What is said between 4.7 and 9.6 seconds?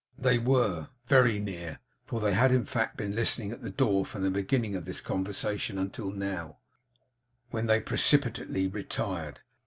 of this conversation until now, when they precipitately retired.